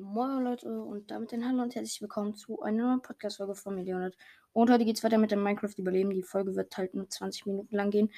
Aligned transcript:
Moin 0.00 0.44
Leute 0.44 0.80
und 0.80 1.10
damit 1.10 1.32
ein 1.32 1.44
Hallo 1.44 1.60
und 1.60 1.74
herzlich 1.74 2.00
willkommen 2.00 2.32
zu 2.36 2.62
einer 2.62 2.86
neuen 2.86 3.02
Podcast-Folge 3.02 3.56
von 3.56 3.74
Millionen. 3.74 4.12
Und 4.52 4.70
heute 4.70 4.84
geht 4.84 4.96
es 4.96 5.02
weiter 5.02 5.18
mit 5.18 5.32
dem 5.32 5.42
Minecraft-Überleben. 5.42 6.14
Die 6.14 6.22
Folge 6.22 6.54
wird 6.54 6.76
halt 6.76 6.94
nur 6.94 7.10
20 7.10 7.46
Minuten 7.46 7.74
lang 7.74 7.90
gehen. 7.90 8.08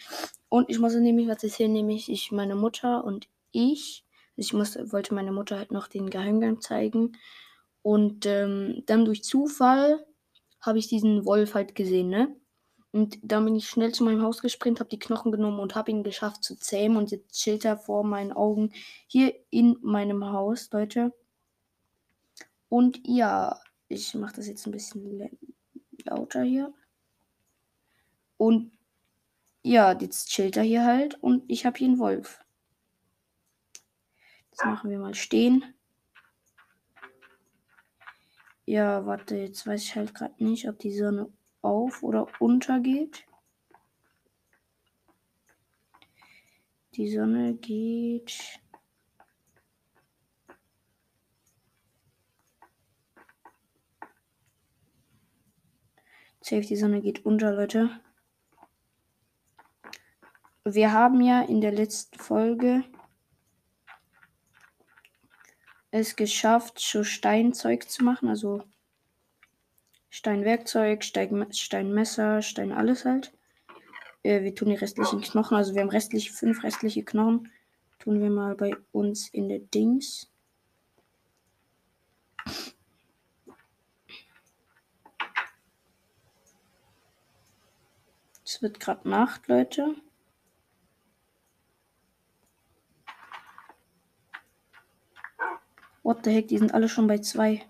Und 0.51 0.69
ich 0.69 0.79
muss 0.79 0.95
nämlich 0.95 1.27
was 1.27 1.43
erzählen, 1.43 1.73
nämlich 1.73 2.13
ich, 2.13 2.33
meine 2.33 2.55
Mutter 2.55 3.03
und 3.03 3.29
ich. 3.51 4.05
Ich 4.37 4.53
muss, 4.53 4.77
wollte 4.93 5.15
meine 5.15 5.33
Mutter 5.33 5.57
halt 5.57 5.71
noch 5.71 5.89
den 5.89 6.11
Geheimgang 6.11 6.61
zeigen. 6.61 7.17
Und 7.81 8.27
ähm, 8.27 8.83
dann 8.85 9.07
durch 9.07 9.25
Zufall 9.25 10.05
habe 10.61 10.79
ich 10.79 10.87
diesen 10.87 11.25
Wolf 11.25 11.55
halt 11.55 11.75
gesehen, 11.75 12.11
ne? 12.11 12.37
Und 12.93 13.19
dann 13.23 13.47
bin 13.47 13.57
ich 13.57 13.71
schnell 13.71 13.93
zu 13.93 14.05
meinem 14.05 14.21
Haus 14.21 14.43
gesprintet, 14.43 14.81
habe 14.81 14.91
die 14.91 14.99
Knochen 14.99 15.33
genommen 15.33 15.61
und 15.61 15.75
habe 15.77 15.91
ihn 15.91 16.05
geschafft 16.05 16.45
zu 16.45 16.57
zähmen. 16.57 16.99
Und 16.99 17.11
jetzt 17.11 17.41
chillt 17.41 17.65
er 17.65 17.79
vor 17.79 18.05
meinen 18.05 18.33
Augen 18.33 18.71
hier 19.07 19.33
in 19.49 19.79
meinem 19.81 20.31
Haus, 20.31 20.69
Leute. 20.73 21.15
Und 22.71 23.01
ja, 23.05 23.61
ich 23.89 24.15
mache 24.15 24.37
das 24.37 24.47
jetzt 24.47 24.65
ein 24.65 24.71
bisschen 24.71 25.29
lauter 26.05 26.43
hier. 26.43 26.73
Und 28.39 28.73
ja, 29.63 29.93
jetzt 29.93 30.31
chillt 30.31 30.57
er 30.57 30.63
hier 30.63 30.85
halt 30.85 31.23
und 31.23 31.45
ich 31.49 31.67
habe 31.67 31.77
hier 31.77 31.89
einen 31.89 31.99
Wolf. 31.99 32.43
Jetzt 34.51 34.65
machen 34.65 34.89
wir 34.89 34.99
mal 34.99 35.15
stehen. 35.15 35.75
Ja, 38.65 39.05
warte, 39.05 39.37
jetzt 39.37 39.67
weiß 39.67 39.83
ich 39.83 39.97
halt 39.97 40.15
gerade 40.15 40.43
nicht, 40.43 40.69
ob 40.69 40.79
die 40.79 40.97
Sonne 40.97 41.31
auf 41.63 42.05
oder 42.05 42.29
untergeht. 42.39 43.27
Die 46.95 47.11
Sonne 47.11 47.55
geht 47.55 48.61
Safe, 56.41 56.63
die 56.63 56.77
Sonne 56.77 57.03
geht 57.03 57.25
unter, 57.27 57.53
Leute. 57.53 57.91
Wir 60.65 60.93
haben 60.93 61.21
ja 61.21 61.43
in 61.43 61.61
der 61.61 61.73
letzten 61.73 62.19
Folge 62.19 62.85
es 65.91 66.17
geschafft, 66.17 66.79
so 66.79 67.05
Steinzeug 67.05 67.89
zu 67.89 68.05
machen. 68.05 68.29
Also 68.29 68.63
Steinwerkzeug, 70.09 71.05
Stein, 71.05 71.53
Steinmesser, 71.53 72.43
Stein 72.43 72.73
alles 72.73 73.05
halt. 73.05 73.33
Äh, 74.23 74.43
wir 74.43 74.55
tun 74.55 74.69
die 74.69 74.75
restlichen 74.75 75.21
Knochen, 75.21 75.57
also 75.57 75.75
wir 75.75 75.83
haben 75.83 75.91
restliche, 75.91 76.33
fünf 76.33 76.63
restliche 76.63 77.05
Knochen. 77.05 77.51
Tun 77.99 78.21
wir 78.21 78.31
mal 78.31 78.55
bei 78.55 78.77
uns 78.93 79.29
in 79.29 79.49
der 79.49 79.59
Dings. 79.59 80.30
Es 88.61 88.63
wird 88.65 88.79
gerade 88.79 89.09
Nacht, 89.09 89.49
Leute. 89.49 89.97
What 96.03 96.27
the 96.27 96.31
heck, 96.31 96.49
die 96.49 96.59
sind 96.59 96.75
alle 96.75 96.91
schon 96.91 97.07
bei 97.07 97.17
zwei. 97.21 97.67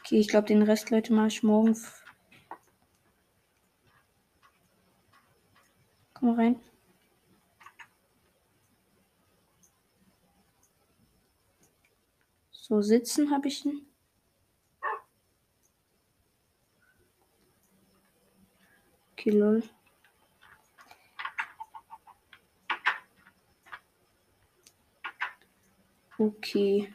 Okay, 0.00 0.20
ich 0.20 0.28
glaube, 0.28 0.46
den 0.46 0.60
Rest, 0.60 0.90
Leute, 0.90 1.14
mache 1.14 1.28
ich 1.28 1.42
morgen. 1.42 1.74
Komm 6.12 6.34
rein. 6.38 6.60
So, 12.68 12.82
sitzen 12.82 13.30
habe 13.30 13.46
ich 13.46 13.64
ihn. 13.64 13.86
Okay, 19.12 19.30
lol. 19.30 19.62
Okay. 26.18 26.92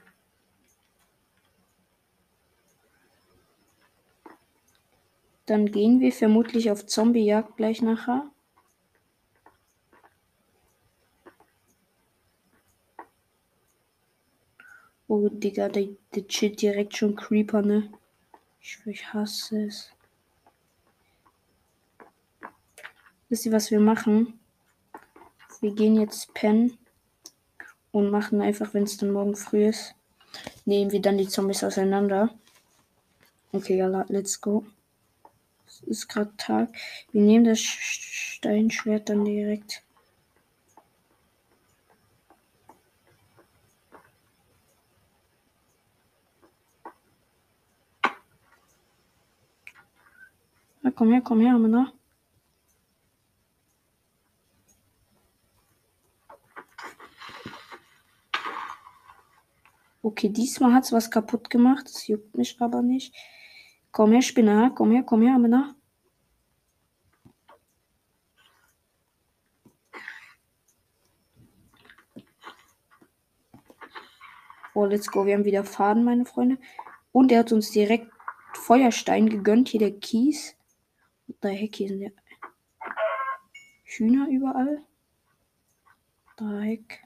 Dann 5.45 5.67
gehen 5.67 6.01
wir 6.01 6.11
vermutlich 6.11 6.69
auf 6.69 6.85
Zombiejagd 6.85 7.55
gleich 7.55 7.81
nachher. 7.81 8.29
Digga, 15.29 15.69
der, 15.69 15.89
der 16.15 16.27
chillt 16.27 16.61
direkt 16.61 16.97
schon 16.97 17.15
Creeper, 17.15 17.61
ne? 17.61 17.91
Ich, 18.61 18.79
ich 18.85 19.13
hasse 19.13 19.65
es. 19.65 19.91
Wisst 23.29 23.45
ihr, 23.45 23.51
was 23.51 23.71
wir 23.71 23.79
machen? 23.79 24.39
Wir 25.61 25.73
gehen 25.73 25.95
jetzt 25.95 26.33
pennen 26.33 26.77
und 27.91 28.09
machen 28.09 28.41
einfach, 28.41 28.73
wenn 28.73 28.83
es 28.83 28.97
dann 28.97 29.11
morgen 29.11 29.35
früh 29.35 29.67
ist, 29.67 29.95
nehmen 30.65 30.91
wir 30.91 31.01
dann 31.01 31.17
die 31.17 31.27
Zombies 31.27 31.63
auseinander. 31.63 32.33
Okay, 33.51 33.77
ja, 33.77 34.05
let's 34.07 34.39
go. 34.39 34.65
Es 35.67 35.81
ist 35.81 36.07
gerade 36.07 36.35
Tag. 36.37 36.69
Wir 37.11 37.21
nehmen 37.21 37.45
das 37.45 37.59
Steinschwert 37.59 39.09
dann 39.09 39.25
direkt. 39.25 39.83
Ja, 50.83 50.91
komm 50.91 51.11
her, 51.11 51.21
komm 51.21 51.41
her, 51.41 51.57
Männer. 51.57 51.93
Okay, 60.03 60.29
diesmal 60.29 60.73
hat 60.73 60.85
es 60.85 60.91
was 60.91 61.11
kaputt 61.11 61.49
gemacht. 61.49 61.85
Das 61.85 62.07
juckt 62.07 62.35
mich 62.35 62.59
aber 62.59 62.81
nicht. 62.81 63.15
Komm 63.91 64.11
her, 64.11 64.21
Spinner. 64.21 64.71
Komm 64.71 64.91
her, 64.91 65.03
komm 65.03 65.21
her, 65.21 65.37
Männer. 65.37 65.75
Oh, 74.73 74.85
let's 74.85 75.11
go. 75.11 75.25
Wir 75.25 75.35
haben 75.35 75.45
wieder 75.45 75.63
Faden, 75.63 76.03
meine 76.03 76.25
Freunde. 76.25 76.57
Und 77.11 77.31
er 77.31 77.39
hat 77.39 77.51
uns 77.51 77.71
direkt 77.71 78.11
Feuerstein 78.53 79.29
gegönnt. 79.29 79.69
Hier 79.69 79.79
der 79.81 79.91
Kies. 79.91 80.55
Da 81.39 81.49
Heck, 81.49 81.75
hier 81.75 81.87
sind 81.87 82.01
ja 82.01 82.09
Hühner 83.83 84.27
überall. 84.29 84.83
Dreieck. 86.37 87.03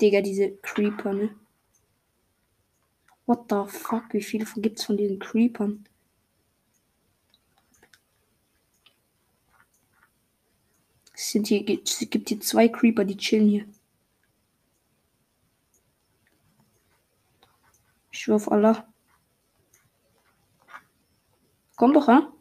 Digga, 0.00 0.20
diese 0.20 0.56
Creeper, 0.58 1.12
ne? 1.12 1.34
What 3.24 3.50
the 3.50 3.64
fuck? 3.66 4.12
Wie 4.12 4.22
viele 4.22 4.44
gibt's 4.56 4.84
von 4.84 4.96
diesen 4.96 5.18
Creepern? 5.18 5.88
Sind 11.14 11.46
hier, 11.48 11.64
es 11.82 11.98
gibt 12.10 12.28
hier 12.28 12.40
zwei 12.40 12.68
Creeper, 12.68 13.04
die 13.04 13.16
chillen 13.16 13.48
hier. 13.48 13.66
Ich 18.26 18.32
auf 18.32 18.50
Allah. 18.50 18.92
Komm 21.76 21.92
doch, 21.92 22.08
ha? 22.08 22.32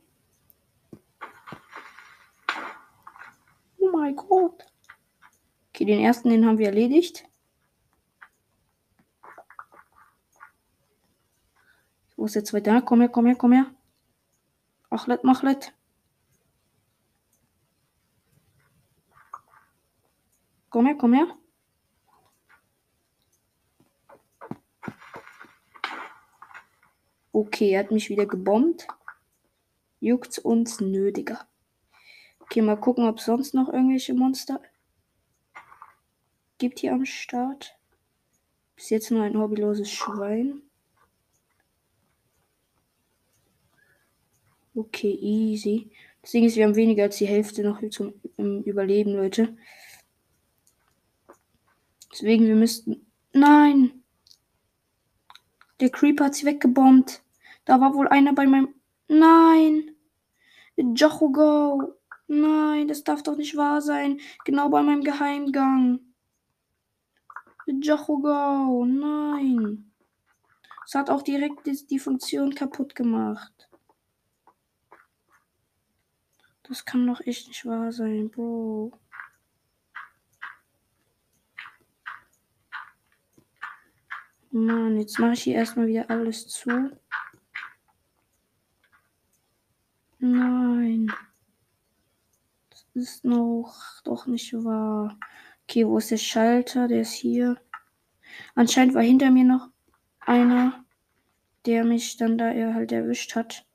Oh 3.78 3.92
mein 3.92 4.16
Gott. 4.16 4.66
Okay, 5.70 5.86
den 5.86 6.00
ersten, 6.00 6.30
den 6.30 6.44
haben 6.44 6.58
wir 6.58 6.70
erledigt. 6.70 7.30
Wo 12.16 12.26
ist 12.26 12.34
der 12.34 12.44
zweite? 12.44 12.82
Komm 12.82 13.02
her, 13.02 13.10
komm 13.10 13.28
her, 13.28 13.36
komm 13.36 13.52
her. 13.52 13.72
Achlet, 14.90 15.24
machlet. 15.24 15.72
Komm 20.72 20.88
her, 20.88 20.96
komm 20.98 21.14
her. 21.14 21.38
Okay, 27.36 27.72
er 27.72 27.82
hat 27.82 27.92
mich 27.92 28.10
wieder 28.10 28.26
gebombt. 28.26 28.88
Juckt's 30.00 30.40
uns 30.40 30.80
nötiger. 30.80 31.46
Okay, 32.40 32.62
mal 32.62 32.78
gucken, 32.78 33.10
ob 33.10 33.20
sonst 33.20 33.54
noch 33.54 33.68
irgendwelche 33.68 34.14
Monster. 34.14 34.62
gibt 36.58 36.80
hier 36.80 36.94
am 36.94 37.04
Start. 37.04 37.78
Bis 38.78 38.90
jetzt 38.90 39.12
nur 39.12 39.22
ein 39.22 39.38
hobbyloses 39.38 39.92
Schwein. 39.92 40.62
Okay, 44.74 45.12
easy. 45.20 45.92
Das 46.22 46.32
Ding 46.32 46.46
ist, 46.46 46.56
wir 46.56 46.64
haben 46.64 46.78
weniger 46.78 47.04
als 47.04 47.18
die 47.18 47.28
Hälfte 47.28 47.64
noch 47.64 47.82
zum 47.90 48.14
Überleben, 48.38 49.12
Leute. 49.12 49.58
Deswegen, 52.14 52.48
wir 52.48 52.56
müssten. 52.56 53.06
Nein! 53.34 54.06
Der 55.82 55.90
Creeper 55.90 56.28
hat 56.28 56.36
sie 56.36 56.46
weggebombt. 56.46 57.25
Da 57.65 57.81
war 57.81 57.94
wohl 57.94 58.07
einer 58.07 58.33
bei 58.33 58.45
meinem. 58.45 58.73
Nein! 59.07 59.95
Jochugo! 60.77 61.95
Nein, 62.27 62.88
das 62.88 63.03
darf 63.03 63.23
doch 63.23 63.35
nicht 63.35 63.56
wahr 63.56 63.81
sein. 63.81 64.19
Genau 64.45 64.69
bei 64.69 64.81
meinem 64.81 65.03
Geheimgang. 65.03 66.00
Jochugo! 67.67 68.85
Nein! 68.85 69.91
Es 70.85 70.94
hat 70.94 71.09
auch 71.09 71.23
direkt 71.23 71.67
die 71.89 72.00
Funktion 72.00 72.53
kaputt 72.53 72.94
gemacht. 72.94 73.67
Das 76.63 76.85
kann 76.85 77.06
doch 77.06 77.21
echt 77.21 77.47
nicht 77.47 77.65
wahr 77.65 77.91
sein, 77.91 78.29
Bro. 78.29 78.91
Mann, 84.51 84.97
jetzt 85.00 85.19
mache 85.19 85.33
ich 85.33 85.44
hier 85.44 85.56
erstmal 85.56 85.88
wieder 85.88 86.09
alles 86.09 86.47
zu. 86.47 86.97
Nein. 90.25 91.12
Das 92.72 92.88
ist 92.95 93.25
noch 93.25 94.01
doch 94.04 94.25
nicht 94.25 94.54
wahr. 94.54 95.19
Okay, 95.63 95.86
wo 95.86 96.00
ist 96.00 96.10
der 96.10 96.18
Schalter? 96.18 96.88
Der 96.88 97.01
ist 97.01 97.13
hier. 97.13 97.62
Anscheinend 98.56 98.95
war 98.95 99.04
hinter 99.04 99.30
mir 99.30 99.44
noch 99.44 99.69
einer, 100.22 100.83
der 101.68 101.83
mich 101.86 102.18
dann 102.18 102.39
da 102.39 102.50
er 102.50 102.74
halt 102.74 102.92
erwischt 102.92 103.36
hat. 103.36 103.68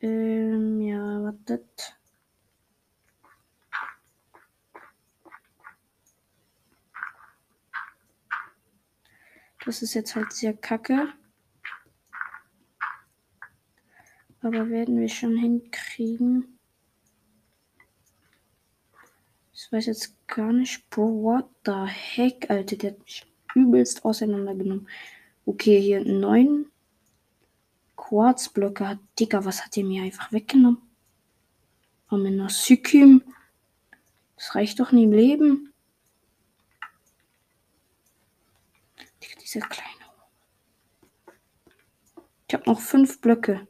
Ähm, 0.00 0.80
ja, 0.80 1.22
wartet. 1.22 1.96
Das 9.64 9.82
ist 9.82 9.94
jetzt 9.94 10.16
halt 10.16 10.32
sehr 10.32 10.54
kacke. 10.56 11.12
Aber 14.40 14.70
werden 14.70 15.00
wir 15.00 15.08
schon 15.08 15.36
hinkriegen. 15.36 16.58
Ich 19.52 19.72
weiß 19.72 19.86
jetzt 19.86 20.14
gar 20.28 20.52
nicht. 20.52 20.88
Bro, 20.90 21.22
what 21.22 21.48
the 21.66 21.84
heck, 21.86 22.48
Alter. 22.48 22.76
Der 22.76 22.90
hat 22.92 23.00
mich 23.00 23.26
übelst 23.54 24.04
auseinandergenommen. 24.04 24.88
Okay, 25.44 25.80
hier 25.80 26.04
neun 26.04 26.66
Quarzblöcke. 27.96 29.00
Digga, 29.18 29.44
was 29.44 29.64
hat 29.64 29.74
der 29.74 29.84
mir 29.84 30.02
einfach 30.02 30.30
weggenommen? 30.30 30.80
Amena 32.06 32.48
Sykim. 32.48 33.22
Das 34.36 34.54
reicht 34.54 34.78
doch 34.78 34.92
nie 34.92 35.04
im 35.04 35.12
Leben. 35.12 35.72
Dieser 39.42 39.60
kleine. 39.60 39.88
Ich 42.46 42.54
habe 42.54 42.64
noch 42.66 42.80
fünf 42.80 43.20
Blöcke. 43.20 43.66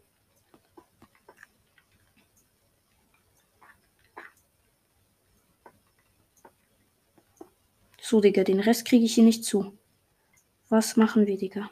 So, 8.09 8.23
Digga, 8.23 8.43
den 8.43 8.61
Rest 8.61 8.87
kriege 8.87 9.05
ich 9.05 9.17
hier 9.17 9.25
nicht 9.25 9.45
zu. 9.45 9.77
Was 10.71 10.97
machen 10.97 11.27
wir, 11.27 11.37
Digga? 11.37 11.69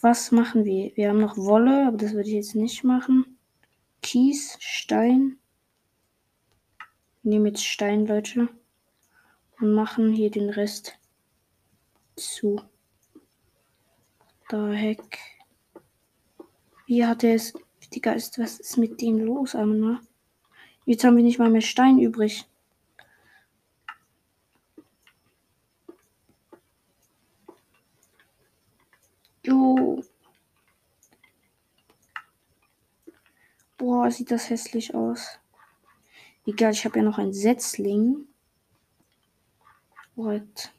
Was 0.00 0.32
machen 0.32 0.64
wir? 0.64 0.90
Wir 0.96 1.10
haben 1.10 1.20
noch 1.20 1.36
Wolle, 1.36 1.86
aber 1.86 1.96
das 1.96 2.12
würde 2.12 2.28
ich 2.28 2.34
jetzt 2.34 2.56
nicht 2.56 2.82
machen. 2.82 3.38
Kies, 4.02 4.56
Stein. 4.58 5.38
Nehmen 7.22 7.46
jetzt 7.46 7.64
Stein, 7.64 8.04
Leute. 8.08 8.48
Und 9.60 9.74
machen 9.74 10.12
hier 10.12 10.32
den 10.32 10.50
Rest 10.50 10.98
zu. 12.16 12.60
Da 14.48 14.72
Heck. 14.72 15.20
Wie 16.88 17.06
hat 17.06 17.22
er 17.22 17.36
es? 17.36 17.52
Digga, 17.94 18.14
ist, 18.14 18.40
was 18.40 18.58
ist 18.58 18.76
mit 18.76 19.00
dem 19.00 19.18
los, 19.18 19.54
Amina? 19.54 20.00
Jetzt 20.84 21.04
haben 21.04 21.16
wir 21.16 21.22
nicht 21.22 21.38
mal 21.38 21.48
mehr 21.48 21.60
Stein 21.60 22.00
übrig. 22.00 22.44
Jo. 29.46 30.02
Boah, 33.76 34.10
sieht 34.10 34.30
das 34.30 34.48
hässlich 34.48 34.94
aus. 34.94 35.38
Egal, 36.46 36.72
ich 36.72 36.84
habe 36.84 36.98
ja 36.98 37.04
noch 37.04 37.18
ein 37.18 37.32
Setzling. 37.32 38.26
What? 40.14 40.72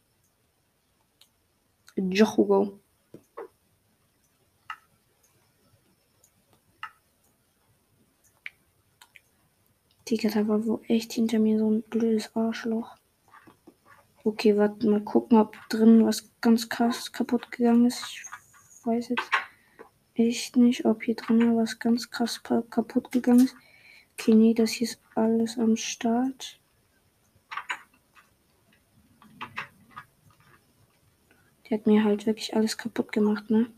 Jochugo. 1.95 2.79
Digga, 10.09 10.29
da 10.29 10.47
war 10.47 10.65
wohl 10.65 10.81
echt 10.87 11.13
hinter 11.13 11.39
mir 11.39 11.57
so 11.57 11.69
ein 11.69 11.81
blödes 11.83 12.35
Arschloch. 12.35 12.95
Okay, 14.23 14.57
warte 14.57 14.87
mal 14.87 15.03
gucken, 15.03 15.37
ob 15.37 15.55
drin 15.69 16.05
was 16.05 16.31
ganz 16.41 16.69
krass 16.69 17.11
kaputt 17.11 17.51
gegangen 17.51 17.87
ist. 17.87 18.03
Ich 18.09 18.25
weiß 18.85 19.09
jetzt 19.09 19.29
echt 20.15 20.55
nicht, 20.55 20.85
ob 20.85 21.03
hier 21.03 21.15
drin 21.15 21.55
was 21.57 21.79
ganz 21.79 22.09
krass 22.09 22.41
kaputt 22.43 23.11
gegangen 23.11 23.45
ist. 23.45 23.55
Okay, 24.17 24.33
nee, 24.33 24.53
das 24.53 24.71
hier 24.71 24.87
ist 24.87 25.01
alles 25.13 25.57
am 25.57 25.75
Start. 25.75 26.59
Die 31.65 31.73
hat 31.73 31.85
mir 31.85 32.03
halt 32.03 32.25
wirklich 32.25 32.55
alles 32.55 32.77
kaputt 32.77 33.11
gemacht, 33.11 33.49
ne? 33.49 33.71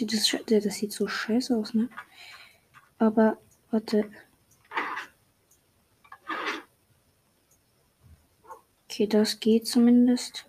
Das, 0.00 0.36
das 0.46 0.74
sieht 0.74 0.92
so 0.92 1.06
scheiße 1.06 1.56
aus, 1.56 1.74
ne? 1.74 1.88
Aber, 2.98 3.38
warte. 3.70 4.10
Okay, 8.92 9.06
das 9.06 9.40
geht 9.40 9.66
zumindest. 9.66 10.46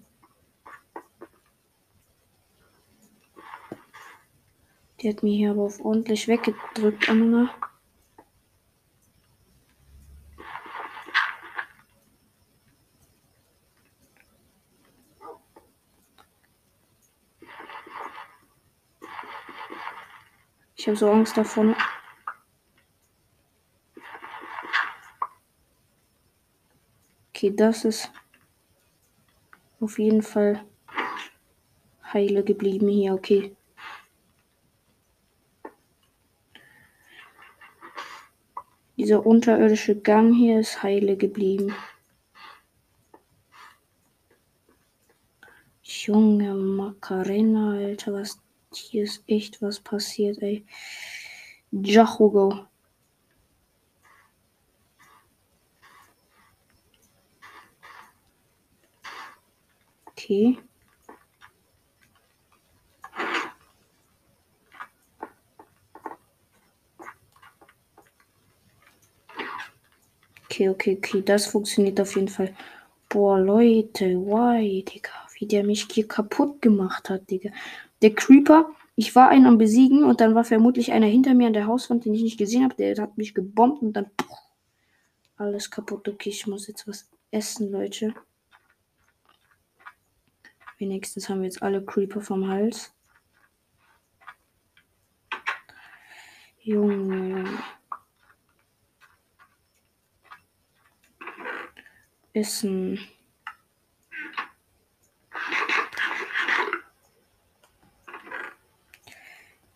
Die 4.99 5.07
hat 5.07 5.23
mir 5.23 5.33
hier 5.33 5.51
aber 5.51 5.61
auf 5.61 5.79
ordentlich 5.79 6.27
weggedrückt, 6.27 7.07
Anna. 7.07 7.55
Ich 20.75 20.85
habe 20.85 20.97
so 20.97 21.09
Angst 21.09 21.37
davon. 21.37 21.77
Okay, 27.29 27.55
das 27.55 27.85
ist 27.85 28.11
auf 29.83 29.99
jeden 29.99 30.21
Fall 30.21 30.63
heile 32.13 32.43
geblieben 32.43 32.87
hier. 32.87 33.13
Okay. 33.13 33.55
Dieser 38.95 39.25
unterirdische 39.25 39.99
Gang 39.99 40.33
hier 40.33 40.59
ist 40.59 40.81
heile 40.83 41.17
geblieben. 41.17 41.75
Junge 45.81 46.53
Macarena, 46.53 47.71
Alter, 47.71 48.13
was 48.13 48.39
hier 48.73 49.03
ist 49.03 49.23
echt 49.27 49.61
was 49.61 49.79
passiert, 49.79 50.41
ey. 50.41 50.65
Jahugo. 51.71 52.67
Okay. 60.23 60.57
Okay, 70.45 70.69
okay, 70.69 70.97
okay, 70.97 71.21
das 71.21 71.47
funktioniert 71.47 71.99
auf 71.99 72.15
jeden 72.15 72.29
Fall. 72.29 72.55
Boah, 73.09 73.37
Leute, 73.37 74.05
why, 74.15 74.83
Digga, 74.83 75.09
wie 75.37 75.45
der 75.45 75.65
mich 75.65 75.87
hier 75.91 76.07
kaputt 76.07 76.61
gemacht 76.61 77.09
hat, 77.09 77.29
Digga. 77.29 77.49
Der 78.01 78.15
Creeper 78.15 78.69
Ich 78.95 79.15
war 79.15 79.27
einen 79.27 79.45
am 79.47 79.57
Besiegen 79.57 80.05
und 80.05 80.21
dann 80.21 80.35
war 80.35 80.45
vermutlich 80.45 80.93
einer 80.93 81.07
hinter 81.07 81.33
mir 81.33 81.47
an 81.47 81.53
der 81.53 81.67
Hauswand, 81.67 82.05
den 82.05 82.13
ich 82.13 82.23
nicht 82.23 82.37
gesehen 82.37 82.63
habe. 82.63 82.75
Der 82.75 82.95
hat 82.95 83.17
mich 83.17 83.33
gebombt 83.33 83.81
und 83.81 83.93
dann 83.93 84.09
alles 85.35 85.69
kaputt. 85.69 86.07
Okay, 86.07 86.29
ich 86.29 86.47
muss 86.47 86.67
jetzt 86.67 86.87
was 86.87 87.09
essen, 87.31 87.71
Leute. 87.71 88.13
Wenigstens 90.83 91.29
haben 91.29 91.39
wir 91.39 91.45
jetzt 91.45 91.63
alle 91.63 91.81
Creeper 91.81 92.19
vom 92.19 92.45
Hals. 92.49 92.93
Junge. 96.59 97.45
Essen. 102.33 102.99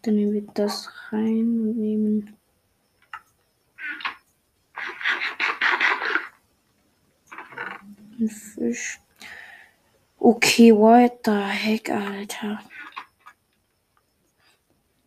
Dann 0.02 0.16
nehmen 0.16 0.34
wir 0.34 0.42
das 0.56 0.92
rein 1.14 1.62
und 1.62 1.78
nehmen. 1.78 2.38
Ein 8.20 8.28
Fisch. 8.28 9.00
Okay, 10.30 10.74
what 10.74 11.24
the 11.24 11.40
heck, 11.40 11.90
Alter. 11.90 12.60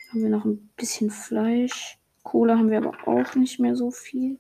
Haben 0.09 0.23
wir 0.23 0.31
noch 0.31 0.47
ein 0.47 0.71
bisschen 0.79 1.11
Fleisch. 1.11 1.99
Cola 2.23 2.57
haben 2.57 2.71
wir 2.71 2.79
aber 2.79 3.07
auch 3.07 3.35
nicht 3.35 3.61
mehr 3.61 3.77
so 3.77 3.91
viel. 3.91 4.39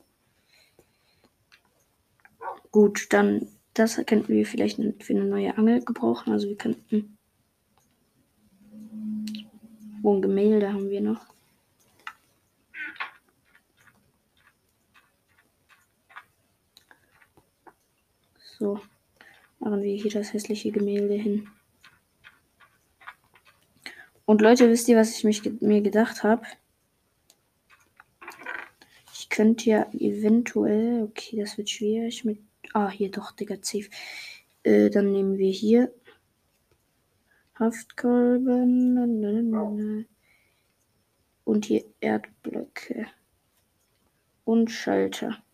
Gut, 2.71 3.09
dann 3.11 3.47
das 3.75 3.97
könnten 4.07 4.29
wir 4.29 4.47
vielleicht 4.47 4.79
für 5.03 5.13
eine 5.13 5.27
neue 5.27 5.55
Angel 5.59 5.85
gebrauchen. 5.85 6.33
Also 6.33 6.49
wir 6.49 6.57
könnten 6.57 7.19
Oh, 10.03 10.15
ein 10.15 10.23
Gemälde 10.23 10.73
haben 10.73 10.89
wir 10.89 11.03
noch. 11.03 11.27
So, 18.59 18.81
machen 19.71 19.83
wir 19.85 19.95
hier 19.95 20.11
das 20.11 20.33
hässliche 20.33 20.73
Gemälde 20.73 21.15
hin. 21.15 21.49
Und 24.25 24.41
Leute, 24.43 24.69
wisst 24.69 24.89
ihr, 24.89 24.97
was 24.97 25.17
ich 25.17 25.23
mich, 25.23 25.45
mir 25.61 25.81
gedacht 25.81 26.25
habe? 26.25 26.43
Ich 29.15 29.29
könnte 29.29 29.71
ja 29.71 29.87
eventuell, 29.93 31.05
okay, 31.05 31.39
das 31.39 31.57
wird 31.57 31.71
schwierig 31.71 32.25
mit, 32.25 32.41
ah, 32.73 32.91
hier 32.91 33.12
doch, 33.12 33.31
Digga, 33.31 33.59
safe. 33.62 33.89
Äh, 34.65 34.91
dann 34.91 35.12
nehmen 35.12 35.39
wir 35.39 35.53
hier 35.53 35.95
Haftkolben. 37.55 38.97
Und 41.45 41.65
hier 41.65 41.85
Erdblöcke. 42.00 43.07
Und 44.45 44.71
Schalter. 44.73 45.45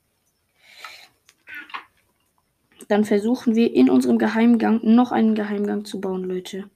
Dann 2.88 3.04
versuchen 3.04 3.54
wir 3.54 3.74
in 3.74 3.90
unserem 3.90 4.18
Geheimgang 4.18 4.80
noch 4.82 5.12
einen 5.12 5.34
Geheimgang 5.34 5.84
zu 5.84 6.00
bauen, 6.00 6.24
Leute. 6.24 6.70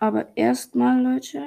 Aber 0.00 0.36
erstmal, 0.36 1.00
Leute, 1.02 1.42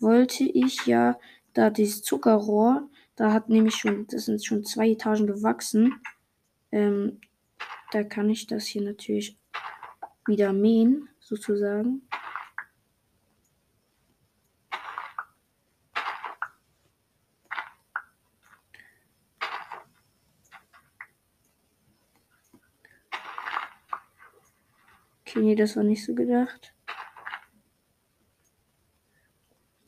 wollte 0.00 0.44
ich 0.44 0.86
ja 0.86 1.18
da 1.52 1.70
dieses 1.70 2.02
Zuckerrohr, 2.02 2.88
da 3.16 3.32
hat 3.32 3.48
nämlich 3.48 3.76
schon, 3.76 4.06
das 4.08 4.24
sind 4.24 4.44
schon 4.44 4.64
zwei 4.64 4.90
Etagen 4.90 5.26
gewachsen. 5.26 6.00
Ähm, 6.72 7.20
da 7.92 8.02
kann 8.02 8.28
ich 8.28 8.48
das 8.48 8.66
hier 8.66 8.82
natürlich 8.82 9.38
wieder 10.26 10.52
mähen, 10.52 11.08
sozusagen. 11.20 12.02
Okay, 25.36 25.43
nee, 25.54 25.60
das 25.60 25.76
war 25.76 25.84
nicht 25.84 26.04
so 26.04 26.14
gedacht. 26.14 26.74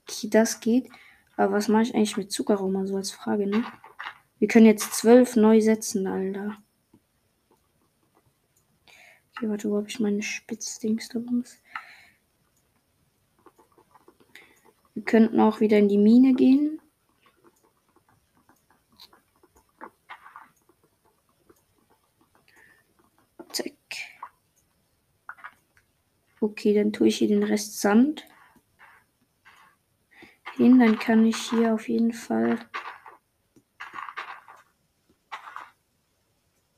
Okay, 0.02 0.28
das 0.30 0.60
geht. 0.60 0.88
Aber 1.36 1.54
was 1.54 1.68
mache 1.68 1.82
ich 1.82 1.94
eigentlich 1.94 2.16
mit 2.16 2.32
Zuckerrohr 2.32 2.86
so 2.86 2.96
als 2.96 3.10
Frage, 3.10 3.46
ne? 3.46 3.64
Wir 4.38 4.48
können 4.48 4.66
jetzt 4.66 4.94
zwölf 4.94 5.34
neu 5.36 5.60
setzen, 5.60 6.06
Alter. 6.06 6.56
Okay, 9.32 9.48
warte, 9.48 9.70
wo 9.70 9.76
habe 9.76 9.88
ich 9.88 10.00
meine 10.00 10.22
Spitzdings 10.22 11.08
da 11.08 11.20
Wir 14.94 15.04
könnten 15.04 15.40
auch 15.40 15.60
wieder 15.60 15.78
in 15.78 15.88
die 15.88 15.98
Mine 15.98 16.32
gehen. 16.32 16.80
Zack. 23.52 23.72
Okay, 26.46 26.74
dann 26.74 26.92
tue 26.92 27.08
ich 27.08 27.16
hier 27.16 27.26
den 27.26 27.42
Rest 27.42 27.80
Sand 27.80 28.24
hin. 30.54 30.78
Dann 30.78 30.96
kann 30.96 31.26
ich 31.26 31.36
hier 31.36 31.74
auf 31.74 31.88
jeden 31.88 32.12
Fall. 32.12 32.56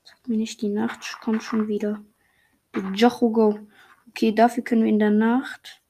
Sag 0.04 0.26
mir 0.26 0.38
nicht, 0.38 0.62
die 0.62 0.70
Nacht 0.70 1.20
kommt 1.20 1.42
schon 1.42 1.68
wieder. 1.68 2.02
Jochugo. 2.94 3.58
Okay, 4.08 4.32
dafür 4.34 4.64
können 4.64 4.84
wir 4.84 4.88
in 4.88 4.98
der 4.98 5.10
Nacht. 5.10 5.82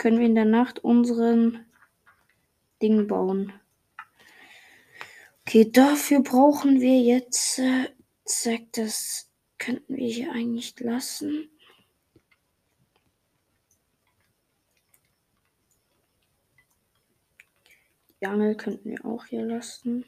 Können 0.00 0.18
wir 0.18 0.24
in 0.24 0.34
der 0.34 0.46
Nacht 0.46 0.78
unseren 0.78 1.66
Ding 2.80 3.06
bauen. 3.06 3.52
Okay, 5.42 5.70
dafür 5.70 6.22
brauchen 6.22 6.80
wir 6.80 7.02
jetzt. 7.02 7.58
Äh, 7.58 7.90
zack, 8.24 8.62
das 8.72 9.30
könnten 9.58 9.94
wir 9.94 10.08
hier 10.08 10.32
eigentlich 10.32 10.80
lassen. 10.80 11.50
Die 18.22 18.26
Angel 18.26 18.54
könnten 18.54 18.88
wir 18.88 19.04
auch 19.04 19.26
hier 19.26 19.44
lassen. 19.44 20.06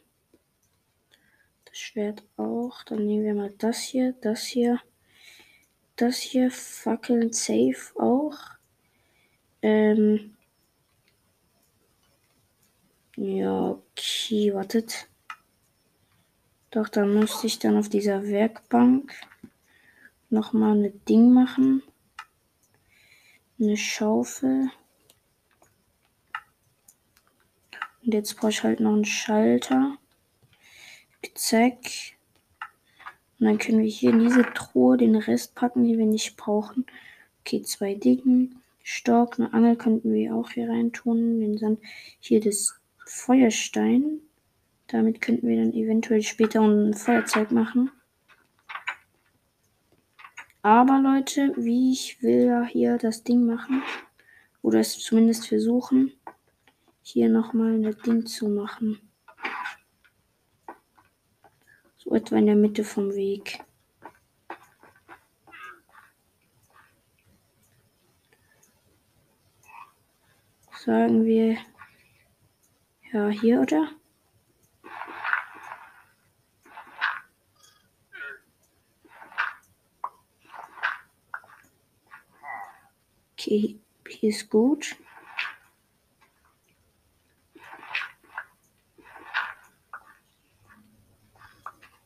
Das 1.66 1.76
Schwert 1.76 2.24
auch. 2.38 2.82
Dann 2.84 3.04
nehmen 3.04 3.26
wir 3.26 3.34
mal 3.34 3.52
das 3.58 3.80
hier, 3.80 4.14
das 4.22 4.42
hier, 4.44 4.80
das 5.96 6.16
hier. 6.16 6.50
Fackeln 6.50 7.34
safe 7.34 7.92
auch. 7.96 8.61
Ähm. 9.62 10.36
Ja, 13.16 13.70
okay, 13.70 14.52
wartet. 14.52 15.08
Doch, 16.70 16.88
dann 16.88 17.12
müsste 17.14 17.46
ich 17.46 17.58
dann 17.58 17.76
auf 17.76 17.88
dieser 17.90 18.24
Werkbank 18.24 19.14
nochmal 20.30 20.76
ein 20.76 21.04
Ding 21.04 21.32
machen. 21.32 21.82
Eine 23.60 23.76
Schaufel. 23.76 24.70
Und 28.02 28.14
jetzt 28.14 28.36
brauche 28.36 28.50
ich 28.50 28.62
halt 28.62 28.80
noch 28.80 28.94
einen 28.94 29.04
Schalter. 29.04 29.98
Zack. 31.34 31.76
Und 33.38 33.46
dann 33.46 33.58
können 33.58 33.80
wir 33.80 33.90
hier 33.90 34.10
in 34.10 34.20
diese 34.20 34.42
Truhe 34.54 34.96
den 34.96 35.14
Rest 35.14 35.54
packen, 35.54 35.84
die 35.84 35.98
wir 35.98 36.06
nicht 36.06 36.36
brauchen. 36.36 36.86
Okay, 37.40 37.62
zwei 37.62 37.94
Dicken. 37.94 38.61
Stock, 38.82 39.38
eine 39.38 39.52
Angel 39.52 39.76
könnten 39.76 40.12
wir 40.12 40.34
auch 40.34 40.50
hier 40.50 40.68
rein 40.68 40.92
tun. 40.92 41.40
Den 41.40 41.56
Sand. 41.56 41.80
Hier 42.20 42.40
das 42.40 42.80
Feuerstein. 43.06 44.20
Damit 44.88 45.20
könnten 45.20 45.48
wir 45.48 45.56
dann 45.56 45.72
eventuell 45.72 46.22
später 46.22 46.60
ein 46.60 46.94
Feuerzeug 46.94 47.50
machen. 47.50 47.90
Aber 50.62 51.00
Leute, 51.00 51.54
wie 51.56 51.92
ich 51.92 52.22
will 52.22 52.46
ja 52.46 52.62
hier 52.64 52.98
das 52.98 53.24
Ding 53.24 53.46
machen. 53.46 53.82
Oder 54.62 54.80
es 54.80 54.98
zumindest 54.98 55.48
versuchen 55.48 56.12
hier 57.02 57.28
nochmal 57.28 57.72
ein 57.72 57.96
Ding 58.06 58.26
zu 58.26 58.48
machen. 58.48 59.00
So 61.96 62.14
etwa 62.14 62.36
in 62.36 62.46
der 62.46 62.56
Mitte 62.56 62.84
vom 62.84 63.14
Weg. 63.14 63.60
sagen 70.84 71.24
wir 71.24 71.58
ja 73.12 73.28
hier, 73.28 73.60
oder? 73.60 73.88
Okay, 83.32 83.78
hier 84.08 84.30
ist 84.30 84.50
gut. 84.50 84.96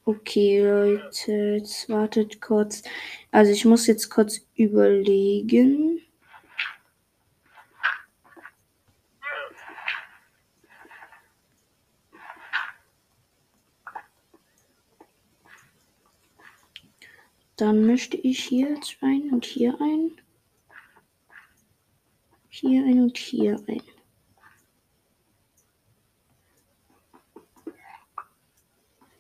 Okay, 0.05 0.61
Leute, 0.63 1.33
jetzt 1.33 1.89
wartet 1.89 2.41
kurz. 2.43 2.83
Also 3.31 3.53
ich 3.53 3.65
muss 3.65 3.87
jetzt 3.87 4.11
kurz 4.11 4.41
überlegen. 4.55 5.96
Dann 17.57 17.87
möchte 17.87 18.19
ich 18.19 18.45
hier 18.45 18.69
jetzt 18.75 18.99
ein 19.01 19.31
und 19.33 19.47
hier 19.47 19.81
ein. 19.81 20.13
Hier 22.49 22.85
ein 22.85 23.01
und 23.01 23.17
hier 23.17 23.63
ein. 23.67 23.83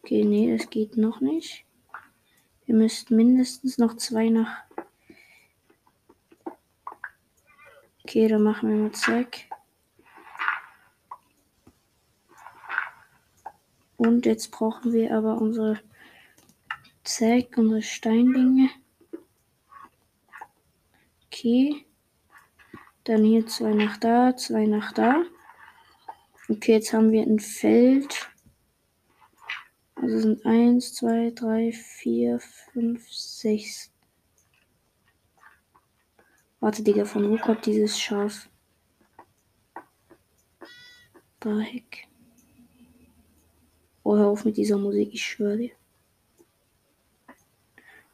Okay, 0.02 0.24
nee, 0.24 0.56
das 0.56 0.68
geht 0.68 0.96
noch 0.96 1.20
nicht. 1.20 1.64
Wir 2.66 2.74
müssten 2.74 3.16
mindestens 3.16 3.78
noch 3.78 3.96
zwei 3.96 4.28
nach. 4.28 4.64
Okay, 8.04 8.28
dann 8.28 8.42
machen 8.42 8.68
wir 8.68 8.76
mal 8.76 8.92
zack. 8.92 9.48
Und 13.96 14.26
jetzt 14.26 14.50
brauchen 14.50 14.92
wir 14.92 15.16
aber 15.16 15.40
unsere 15.40 15.80
Zack, 17.06 17.56
unsere 17.56 17.82
Steindinge. 17.82 18.68
Okay. 21.26 21.86
Dann 23.04 23.22
hier 23.22 23.46
zwei 23.46 23.72
nach 23.74 23.96
da, 23.96 24.36
zwei 24.36 24.66
nach 24.66 24.90
da. 24.90 25.22
Okay, 26.48 26.72
jetzt 26.72 26.92
haben 26.92 27.12
wir 27.12 27.22
ein 27.22 27.38
Feld. 27.38 28.28
Also 29.94 30.18
sind 30.18 30.44
1, 30.44 30.94
2, 30.94 31.30
3, 31.30 31.72
4, 31.72 32.40
5, 32.40 33.12
6. 33.12 33.92
Warte, 36.58 36.82
Digga, 36.82 37.04
von 37.04 37.30
wo 37.30 37.36
kommt 37.36 37.66
dieses 37.66 38.00
Schaf? 38.00 38.48
Da 41.38 41.60
heck. 41.60 42.08
Oh, 44.02 44.16
hör 44.16 44.26
auf 44.26 44.44
mit 44.44 44.56
dieser 44.56 44.76
Musik, 44.76 45.14
ich 45.14 45.24
schwöre 45.24 45.56
dir. 45.56 45.85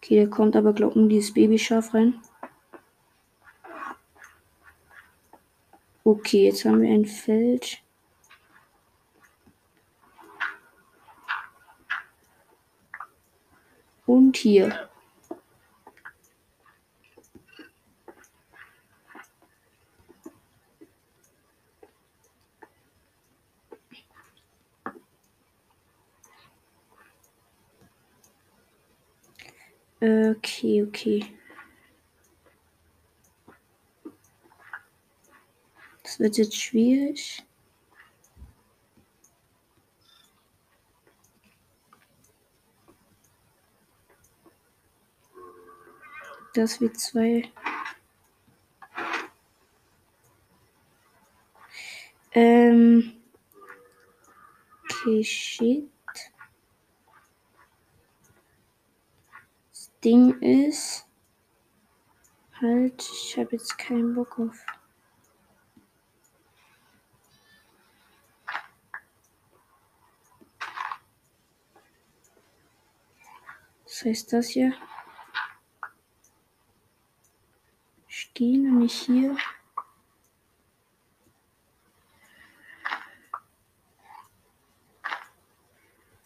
Okay, 0.03 0.25
da 0.25 0.29
kommt 0.29 0.57
aber, 0.57 0.73
glaub 0.73 0.97
nur 0.97 1.09
dieses 1.09 1.33
Babyschaf 1.33 1.95
rein. 1.95 2.21
Okay, 6.03 6.47
jetzt 6.47 6.65
haben 6.65 6.83
wir 6.83 6.93
ein 6.93 7.07
Feld. 7.07 7.81
Und 14.05 14.37
hier. 14.37 14.91
Okay, 30.03 30.83
okay. 30.83 31.25
Das 36.03 36.19
wird 36.19 36.39
jetzt 36.39 36.61
schwierig. 36.61 37.45
Das 46.55 46.81
wird 46.81 46.99
zwei. 46.99 47.49
Ähm. 52.33 53.23
Okay, 54.85 55.23
shit. 55.23 55.93
Ding 60.05 60.41
ist, 60.41 61.07
halt, 62.61 63.03
ich 63.03 63.37
habe 63.39 63.53
jetzt 63.53 63.79
keinen 63.79 64.15
Bock 64.15 64.39
auf. 64.39 64.67
Was 73.85 74.05
heißt 74.05 74.33
das 74.33 74.49
hier? 74.49 74.75
Ich 78.09 78.35
gehe 78.35 78.59
nämlich 78.59 79.03
hier. 79.03 79.37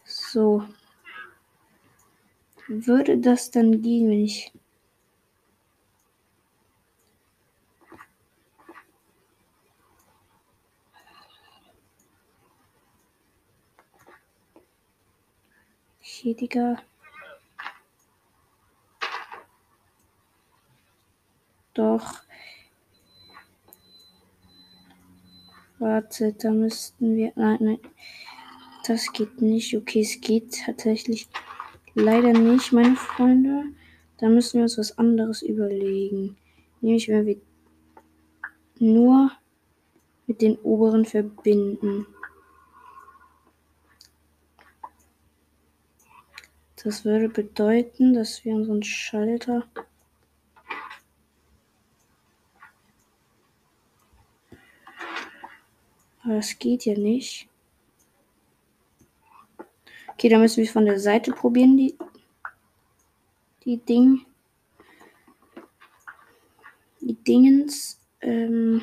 So 0.03 0.67
würde 2.85 3.17
das 3.17 3.49
dann 3.49 3.81
gehen, 3.81 4.09
wenn 4.09 4.25
ich 4.25 4.51
Digga. 16.33 16.77
Doch. 21.73 22.23
Warte, 25.79 26.33
da 26.33 26.51
müssten 26.51 27.15
wir. 27.15 27.31
Nein, 27.35 27.57
nein. 27.61 27.79
Das 28.85 29.11
geht 29.13 29.41
nicht. 29.41 29.75
Okay, 29.75 30.01
es 30.01 30.19
geht 30.21 30.63
tatsächlich. 30.65 31.27
Leider 31.99 32.31
nicht, 32.31 32.73
meine 32.73 32.95
Freunde. 32.95 33.63
Da 34.19 34.29
müssen 34.29 34.57
wir 34.57 34.63
uns 34.65 34.77
was 34.77 34.99
anderes 34.99 35.41
überlegen. 35.41 36.37
Nämlich, 36.79 37.07
wenn 37.07 37.25
wir 37.25 37.41
nur 38.77 39.31
mit 40.27 40.43
den 40.43 40.59
oberen 40.59 41.05
verbinden. 41.05 42.05
Das 46.83 47.03
würde 47.03 47.29
bedeuten, 47.29 48.13
dass 48.13 48.45
wir 48.45 48.53
unseren 48.53 48.83
Schalter 48.83 49.65
Aber 56.23 56.35
das 56.35 56.59
geht 56.59 56.85
ja 56.85 56.93
nicht. 56.93 57.47
Okay, 60.17 60.29
dann 60.29 60.41
müssen 60.41 60.63
wir 60.63 60.67
von 60.67 60.87
der 60.87 60.99
Seite 60.99 61.31
probieren, 61.31 61.77
die, 61.77 61.95
die 63.63 63.77
Ding. 63.77 64.25
Die 67.01 67.13
Dingens. 67.13 67.99
Ähm, 68.21 68.81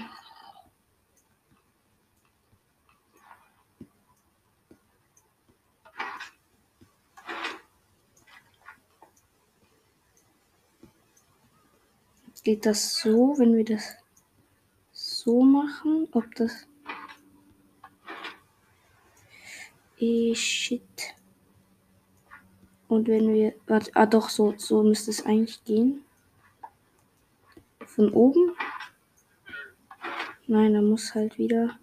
geht 12.45 12.65
das 12.65 13.01
so, 13.01 13.37
wenn 13.39 13.57
wir 13.57 13.65
das 13.65 13.97
so 14.93 15.43
machen? 15.43 16.07
Ob 16.13 16.33
das. 16.37 16.69
Eh, 19.99 20.33
shit. 20.37 21.17
Und 22.95 23.09
wenn 23.09 23.35
wir. 23.35 23.55
Warte, 23.67 23.91
ah 23.95 24.07
doch, 24.07 24.29
so, 24.29 24.55
so 24.57 24.85
müsste 24.85 25.11
es 25.11 25.27
eigentlich 25.27 25.65
gehen. 25.65 26.05
Von 27.85 28.13
oben. 28.13 28.53
Nein, 30.47 30.75
da 30.75 30.81
muss 30.81 31.15
halt 31.15 31.37
wieder. 31.37 31.77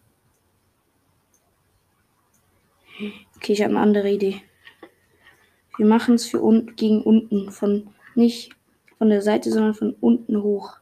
Okay, 3.36 3.54
ich 3.54 3.62
habe 3.62 3.72
eine 3.72 3.82
andere 3.82 4.10
Idee. 4.10 4.42
Wir 5.78 5.86
machen 5.86 6.16
es 6.16 6.28
für 6.28 6.42
un 6.42 6.76
gegen 6.78 7.02
unten. 7.02 7.52
Von 7.52 7.90
nicht 8.16 8.56
von 8.98 9.10
der 9.10 9.22
Seite, 9.22 9.52
sondern 9.52 9.74
von 9.74 9.96
unten 10.00 10.42
hoch. 10.42 10.78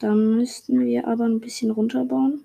Da 0.00 0.14
müssten 0.14 0.84
wir 0.84 1.06
aber 1.06 1.24
ein 1.24 1.40
bisschen 1.40 1.70
runterbauen. 1.70 2.44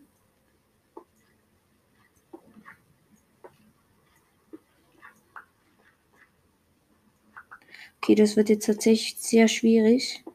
Okay, 8.04 8.16
das 8.16 8.36
wird 8.36 8.50
jetzt 8.50 8.66
tatsächlich 8.66 9.16
sehr 9.18 9.48
schwierig. 9.48 10.26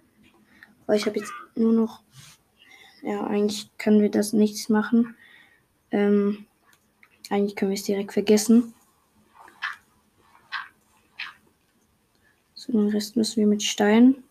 Weil 0.87 0.97
ich 0.97 1.05
habe 1.05 1.19
jetzt 1.19 1.31
nur 1.55 1.75
noch. 1.75 2.01
Ja, 3.03 3.27
eigentlich 3.27 3.69
können 3.77 4.01
wir 4.01 4.11
das 4.11 4.33
nichts 4.33 4.71
machen. 4.71 5.15
Ähm, 5.91 6.47
eigentlich 7.29 7.57
können 7.57 7.71
wir 7.71 7.77
es 7.77 7.83
direkt 7.83 8.15
vergessen. 8.15 8.73
So, 12.55 12.73
den 12.73 12.89
Rest 12.89 13.17
müssen 13.17 13.37
wir 13.37 13.47
mit 13.47 13.63
Stein. 13.63 14.25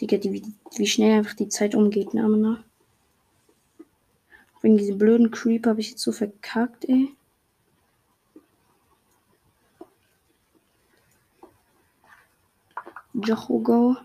Digga, 0.00 0.18
die, 0.18 0.44
wie, 0.76 0.86
schnell 0.86 1.18
einfach 1.18 1.34
die 1.34 1.48
Zeit 1.48 1.74
umgeht, 1.74 2.14
ne. 2.14 2.62
Wegen 4.62 4.76
diesem 4.76 4.98
blöden 4.98 5.32
Creep 5.32 5.66
habe 5.66 5.80
ich 5.80 5.90
jetzt 5.90 6.02
so 6.02 6.12
verkackt, 6.12 6.88
ey. 6.88 7.12
Jochogo. 13.24 13.96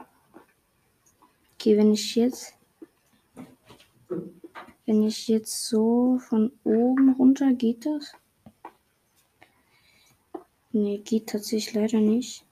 Okay, 1.53 1.77
wenn 1.77 1.93
ich 1.93 2.15
jetzt. 2.15 2.55
Wenn 4.85 5.03
ich 5.03 5.27
jetzt 5.27 5.67
so 5.67 6.19
von 6.19 6.51
oben 6.63 7.13
runter, 7.13 7.53
geht 7.53 7.85
das? 7.85 8.13
Nee, 10.71 10.97
geht 10.97 11.29
tatsächlich 11.29 11.73
leider 11.73 11.99
nicht. 11.99 12.45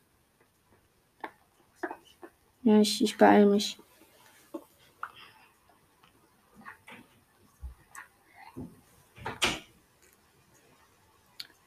Ja, 2.63 2.79
ich, 2.79 3.03
ich 3.03 3.17
beeile 3.17 3.47
mich. 3.47 3.79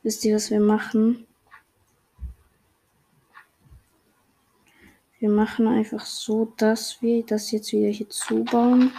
Wisst 0.04 0.24
ihr, 0.24 0.37
was 0.37 0.50
wir 0.50 0.61
machen? 0.61 1.26
Wir 5.24 5.30
machen 5.30 5.66
einfach 5.66 6.04
so, 6.04 6.52
dass 6.58 7.00
wir 7.00 7.24
das 7.24 7.50
jetzt 7.50 7.72
wieder 7.72 7.88
hier 7.88 8.10
zubauen. 8.10 8.92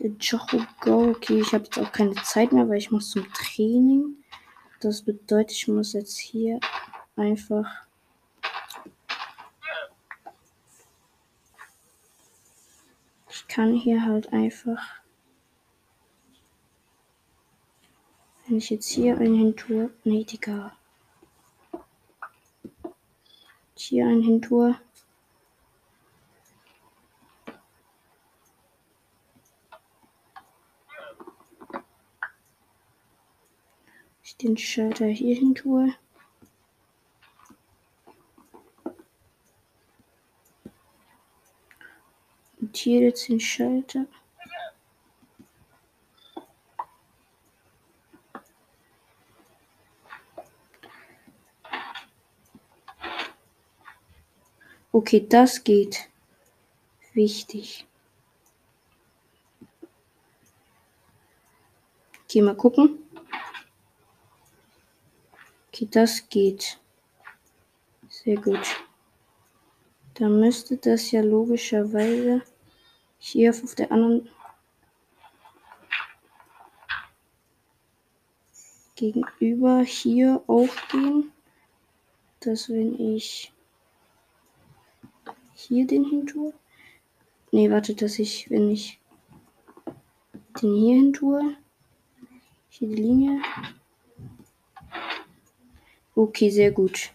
Jocho 0.00 0.60
Go. 0.80 1.10
Okay, 1.10 1.38
ich 1.38 1.52
habe 1.52 1.62
jetzt 1.62 1.78
auch 1.78 1.92
keine 1.92 2.16
Zeit 2.24 2.50
mehr, 2.50 2.68
weil 2.68 2.78
ich 2.78 2.90
muss 2.90 3.10
zum 3.10 3.32
Training. 3.32 4.16
Das 4.80 5.02
bedeutet, 5.02 5.52
ich 5.52 5.68
muss 5.68 5.92
jetzt 5.92 6.18
hier 6.18 6.58
einfach 7.14 7.86
ich 13.30 13.46
kann 13.46 13.74
hier 13.74 14.04
halt 14.04 14.32
einfach 14.32 14.82
wenn 18.48 18.56
ich 18.56 18.68
jetzt 18.70 18.88
hier 18.88 19.16
einen 19.16 19.36
hin 19.36 19.56
tue, 19.56 19.90
nee, 20.02 20.24
Digga. 20.24 20.76
Hier 23.84 24.06
einen 24.06 24.22
hin 24.22 24.40
tue. 24.40 24.78
Ich 34.22 34.36
den 34.36 34.56
Schalter 34.56 35.06
hier 35.06 35.34
tue. 35.56 35.96
Und 42.60 42.76
hier 42.76 43.00
jetzt 43.00 43.28
den 43.28 43.40
Schalter. 43.40 44.06
Okay, 54.94 55.26
das 55.26 55.64
geht. 55.64 56.10
Wichtig. 57.14 57.86
Okay, 62.24 62.42
mal 62.42 62.54
gucken. 62.54 62.98
Okay, 65.68 65.88
das 65.90 66.28
geht. 66.28 66.78
Sehr 68.10 68.36
gut. 68.36 68.84
Dann 70.14 70.38
müsste 70.40 70.76
das 70.76 71.10
ja 71.10 71.22
logischerweise 71.22 72.42
hier 73.18 73.50
auf 73.50 73.74
der 73.74 73.90
anderen 73.90 74.28
gegenüber 78.94 79.80
hier 79.80 80.42
aufgehen, 80.46 81.32
dass 82.40 82.68
wenn 82.68 83.00
ich 83.00 83.52
hier 85.62 85.86
den 85.86 86.04
hin 86.04 86.26
tue. 86.26 86.52
Ne, 87.50 87.70
warte, 87.70 87.94
dass 87.94 88.18
ich, 88.18 88.50
wenn 88.50 88.70
ich 88.70 88.98
den 90.60 90.74
hier 90.74 90.94
hin 90.96 91.12
tue, 91.12 91.56
hier 92.68 92.88
die 92.88 93.02
Linie. 93.02 93.42
Okay, 96.14 96.50
sehr 96.50 96.72
gut. 96.72 97.12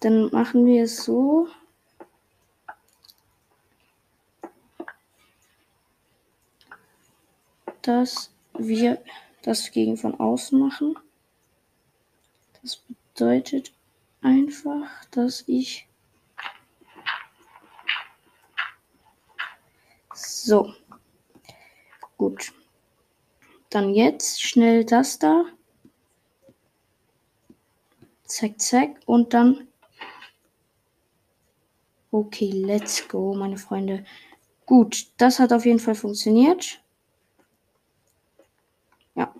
Dann 0.00 0.30
machen 0.30 0.66
wir 0.66 0.84
es 0.84 1.04
so. 1.04 1.48
dass 7.88 8.30
wir 8.52 9.02
das 9.40 9.70
gegen 9.70 9.96
von 9.96 10.20
außen 10.20 10.58
machen. 10.58 10.98
Das 12.60 12.82
bedeutet 13.14 13.72
einfach, 14.20 15.06
dass 15.10 15.44
ich 15.46 15.87
So. 20.48 20.72
Gut. 22.16 22.54
Dann 23.68 23.92
jetzt 23.92 24.40
schnell 24.40 24.86
das 24.86 25.18
da. 25.18 25.44
Zack, 28.24 28.58
zack. 28.58 28.96
Und 29.04 29.34
dann. 29.34 29.68
Okay, 32.10 32.50
let's 32.50 33.06
go, 33.08 33.34
meine 33.34 33.58
Freunde. 33.58 34.06
Gut, 34.64 35.08
das 35.18 35.38
hat 35.38 35.52
auf 35.52 35.66
jeden 35.66 35.80
Fall 35.80 35.94
funktioniert. 35.94 36.80
Ja. 39.16 39.34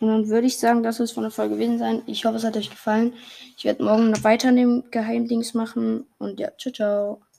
Und 0.00 0.08
dann 0.08 0.28
würde 0.28 0.46
ich 0.46 0.58
sagen, 0.58 0.82
das 0.82 1.00
es 1.00 1.12
von 1.12 1.22
der 1.22 1.30
Folge 1.32 1.54
gewesen 1.54 1.78
sein. 1.78 2.02
Ich 2.04 2.26
hoffe, 2.26 2.36
es 2.36 2.44
hat 2.44 2.58
euch 2.58 2.68
gefallen. 2.68 3.14
Ich 3.56 3.64
werde 3.64 3.82
morgen 3.82 4.10
noch 4.10 4.22
weiter 4.22 4.48
an 4.48 4.56
dem 4.56 4.84
Geheimdings 4.90 5.54
machen. 5.54 6.06
Und 6.18 6.38
ja, 6.38 6.50
ciao, 6.58 6.74
ciao. 6.74 7.24